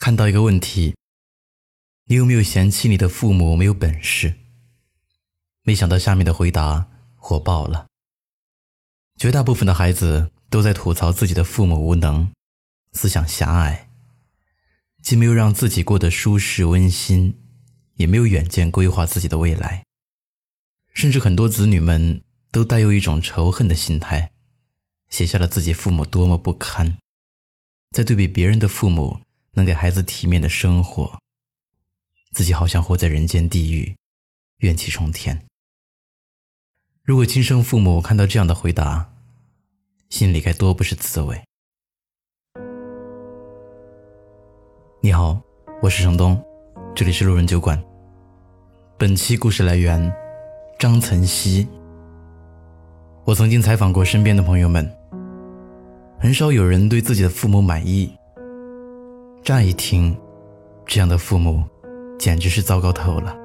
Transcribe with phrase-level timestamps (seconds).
[0.00, 0.96] 看到一个问题：
[2.06, 4.34] 你有没有嫌弃你的父母没有本事？
[5.62, 7.86] 没想到下面的回答火爆了。
[9.18, 12.32] 绝大部分的孩子都在吐槽自己的父母无能、
[12.92, 13.90] 思想狭隘，
[15.02, 17.38] 既没有让自己过得舒适温馨，
[17.96, 19.84] 也没有远见规划自己的未来。
[20.94, 24.32] 甚至很多子女们都带有一种仇恨的心态，
[25.10, 26.96] 写下了自己父母多么不堪，
[27.90, 29.20] 在对比别人的父母。
[29.52, 31.18] 能给孩子体面的生活，
[32.32, 33.96] 自己好像活在人间地狱，
[34.58, 35.46] 怨气冲天。
[37.02, 39.12] 如果亲生父母看到这样的回答，
[40.08, 41.42] 心里该多不是滋味。
[45.00, 45.40] 你好，
[45.82, 46.40] 我是程东，
[46.94, 47.82] 这里是路人酒馆。
[48.98, 50.12] 本期故事来源
[50.78, 51.66] 张岑曦。
[53.24, 54.88] 我曾经采访过身边的朋友们，
[56.18, 58.14] 很少有人对自己的父母满意。
[59.50, 60.16] 乍一听，
[60.86, 61.64] 这样的父母
[62.16, 63.36] 简直是糟糕透了。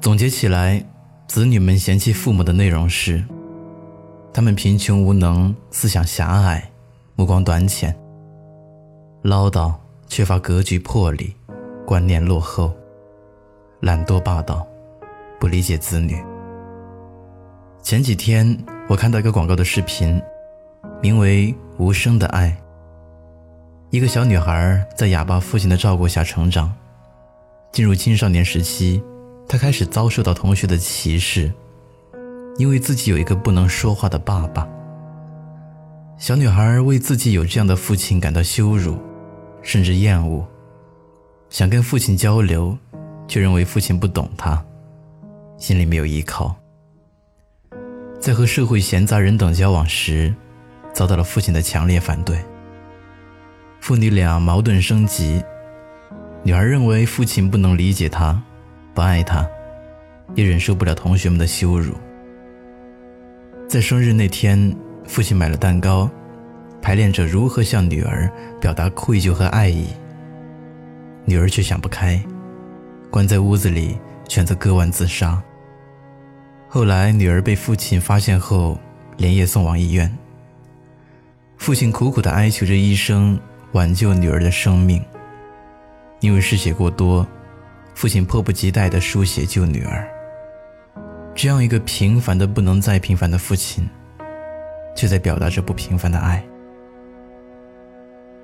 [0.00, 0.80] 总结起来，
[1.26, 3.20] 子女们嫌弃父母的内容是：
[4.32, 6.70] 他们贫穷无能、思想狭隘、
[7.16, 7.92] 目光短浅、
[9.22, 9.74] 唠叨、
[10.06, 11.34] 缺乏格局魄力、
[11.84, 12.72] 观念落后、
[13.80, 14.64] 懒惰霸道、
[15.40, 16.16] 不理解子女。
[17.82, 18.56] 前几天
[18.88, 20.22] 我看到一个广告的视频，
[21.02, 22.56] 名为《无声的爱》。
[23.94, 26.74] 一个小女孩在哑巴父亲的照顾下成长，
[27.70, 29.00] 进入青少年时期，
[29.46, 31.52] 她开始遭受到同学的歧视，
[32.58, 34.68] 因为自己有一个不能说话的爸爸。
[36.18, 38.98] 小女孩为自己有这样的父亲感到羞辱，
[39.62, 40.44] 甚至厌恶，
[41.48, 42.76] 想跟父亲交流，
[43.28, 44.60] 却认为父亲不懂她，
[45.56, 46.52] 心里没有依靠。
[48.18, 50.34] 在和社会闲杂人等交往时，
[50.92, 52.44] 遭到了父亲的强烈反对。
[53.84, 55.44] 父女俩矛盾升级，
[56.42, 58.42] 女儿认为父亲不能理解她，
[58.94, 59.46] 不爱她，
[60.34, 61.92] 也忍受不了同学们的羞辱。
[63.68, 64.74] 在生日那天，
[65.06, 66.10] 父亲买了蛋糕，
[66.80, 69.88] 排练着如何向女儿表达愧疚和爱意。
[71.26, 72.18] 女儿却想不开，
[73.10, 73.98] 关在屋子里
[74.30, 75.38] 选择割腕自杀。
[76.70, 78.80] 后来，女儿被父亲发现后，
[79.18, 80.10] 连夜送往医院。
[81.58, 83.38] 父亲苦苦地哀求着医生。
[83.74, 85.04] 挽救女儿的生命，
[86.20, 87.26] 因为失血过多，
[87.92, 90.08] 父亲迫不及待地输血救女儿。
[91.34, 93.88] 这样一个平凡的不能再平凡的父亲，
[94.94, 96.40] 却在表达着不平凡的爱。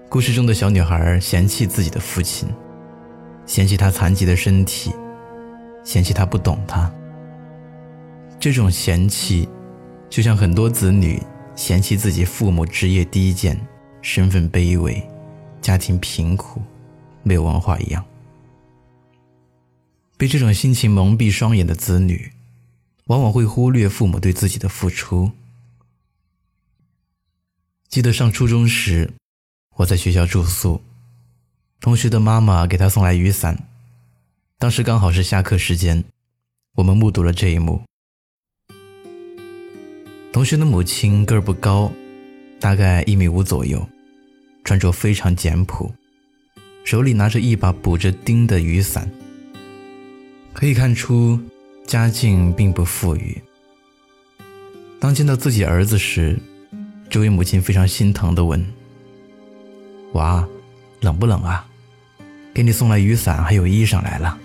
[0.09, 2.49] 故事中的小女孩嫌弃自己的父亲，
[3.47, 4.93] 嫌弃他残疾的身体，
[5.85, 6.93] 嫌弃他不懂她。
[8.41, 9.49] 这种嫌弃，
[10.09, 11.23] 就像很多子女
[11.55, 13.57] 嫌弃自己父母职业低贱、
[14.03, 15.01] 身份卑微。
[15.61, 16.63] 家庭贫苦，
[17.23, 18.05] 没有文化一样，
[20.17, 22.33] 被这种心情蒙蔽双眼的子女，
[23.07, 25.31] 往往会忽略父母对自己的付出。
[27.89, 29.13] 记得上初中时，
[29.77, 30.81] 我在学校住宿，
[31.81, 33.67] 同学的妈妈给他送来雨伞，
[34.59, 36.05] 当时刚好是下课时间，
[36.77, 37.83] 我们目睹了这一幕。
[40.33, 41.91] 同学的母亲个儿不高，
[42.61, 43.87] 大概一米五左右。
[44.71, 45.93] 穿着非常简朴，
[46.85, 49.11] 手里拿着一把补着钉的雨伞，
[50.53, 51.41] 可以看出
[51.89, 53.43] 家境并不富裕。
[55.01, 56.39] 当见到自己儿子时，
[57.09, 58.65] 这位母亲非常心疼地问
[60.15, 60.49] ：“娃，
[61.01, 61.67] 冷不冷啊？
[62.55, 64.39] 给你送来雨伞，还有衣裳来了。”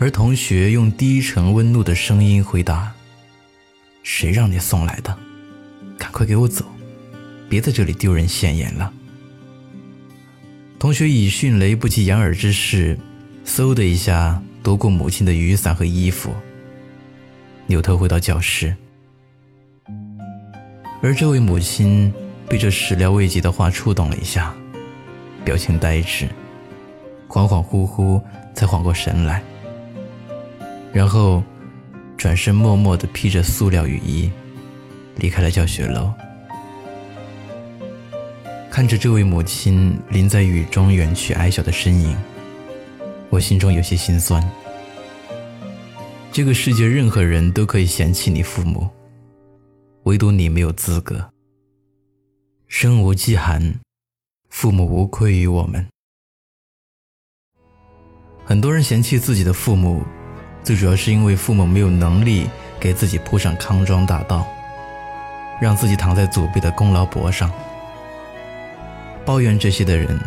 [0.00, 2.90] 而同学用低沉温怒的声音回答
[4.02, 5.14] ：“谁让你送来的？
[5.98, 6.64] 赶快给我走！”
[7.48, 8.92] 别在这里丢人现眼了。
[10.78, 12.98] 同学以迅雷不及掩耳之势，
[13.44, 16.32] 嗖的一下夺过母亲的雨伞和衣服，
[17.66, 18.74] 扭头回到教室。
[21.02, 22.12] 而这位母亲
[22.48, 24.54] 被这始料未及的话触动了一下，
[25.44, 26.26] 表情呆滞，
[27.28, 28.20] 恍恍惚惚
[28.54, 29.42] 才缓过神来，
[30.92, 31.42] 然后
[32.16, 34.30] 转身默默地披着塑料雨衣，
[35.16, 36.12] 离开了教学楼。
[38.76, 42.14] 看着这位母亲淋在雨中远去矮小的身影，
[43.30, 44.46] 我心中有些心酸。
[46.30, 48.86] 这个世界任何人都可以嫌弃你父母，
[50.02, 51.26] 唯独你没有资格。
[52.68, 53.80] 身无饥寒，
[54.50, 55.86] 父母无愧于我们。
[58.44, 60.04] 很多人嫌弃自己的父母，
[60.62, 62.46] 最主要是因为父母没有能力
[62.78, 64.46] 给自己铺上康庄大道，
[65.62, 67.50] 让自己躺在祖辈的功劳簿上。
[69.26, 70.18] 抱怨这些的人，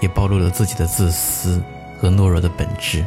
[0.00, 1.62] 也暴露了自己的自私
[2.00, 3.04] 和懦弱的本质。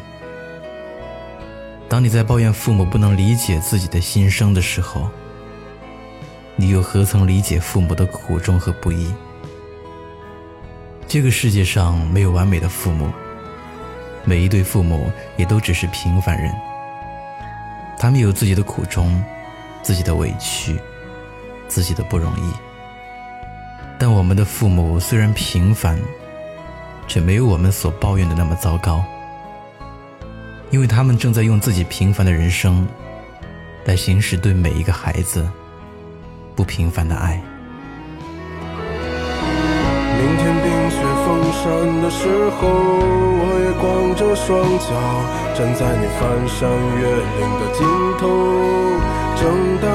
[1.90, 5.10] 当你在抱怨父母不能理解自己的心声的时候，
[6.56, 9.14] 你又何曾理解父母的苦衷和不易？
[11.10, 13.12] 这个世界上没有完美的父母，
[14.24, 16.50] 每一对父母也都只是平凡人。
[18.00, 19.22] 他们有自己的苦衷，
[19.84, 20.80] 自己的委屈，
[21.68, 22.71] 自己的不容易。
[24.02, 25.96] 但我们的父母虽然平凡，
[27.08, 29.06] 却没有我们所抱怨的那么糟糕，
[30.72, 32.88] 因为他们正在用自己平凡的人生，
[33.86, 35.48] 来行使对每一个孩子
[36.56, 37.40] 不平凡的爱。
[40.18, 42.28] 明天冰雪封山的时
[42.58, 42.68] 候，
[43.38, 44.90] 我也光着双脚
[45.54, 46.68] 站在你翻山
[46.98, 47.06] 越
[47.38, 47.86] 岭的尽
[48.18, 48.26] 头，
[49.38, 49.86] 正当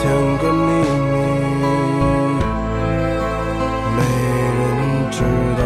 [0.00, 0.08] 千
[0.38, 0.72] 个秘
[1.10, 1.14] 密。
[3.96, 3.98] 没
[4.56, 4.58] 人
[5.10, 5.16] 知
[5.58, 5.62] 道。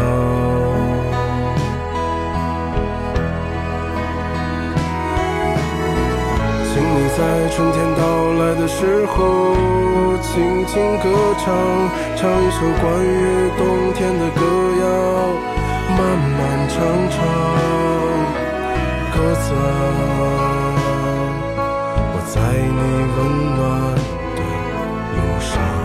[6.67, 7.19] 请你在
[7.55, 8.01] 春天到
[8.33, 9.15] 来的时候，
[10.21, 11.03] 轻轻歌
[11.39, 11.45] 唱，
[12.17, 14.41] 唱一首关于冬天的歌
[14.81, 14.85] 谣，
[15.95, 15.99] 漫
[16.35, 16.37] 漫
[16.67, 16.75] 长
[17.09, 17.15] 长，
[19.13, 19.57] 鸽子啊，
[22.11, 22.35] 我在
[22.75, 22.77] 你
[23.15, 23.17] 温
[23.55, 23.59] 暖
[25.53, 25.84] 的